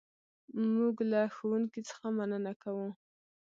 [0.73, 2.87] موږ له ښوونکي څخه مننه کوو.